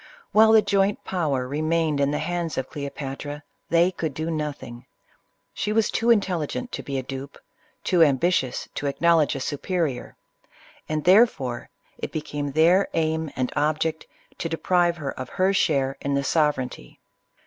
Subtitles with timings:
[0.31, 4.87] While the joint power remained in the hands of Cleopatra, they could do nothing,—
[5.53, 7.37] she was too intelligent to be a dupe,
[7.83, 10.17] too ambitious to acknowledge a superior,—
[10.89, 11.69] and, therefore,
[11.99, 14.07] 01 BOPATBJL 19 it became their aim and object
[14.39, 16.99] to deprive her of her share in the sovereignty.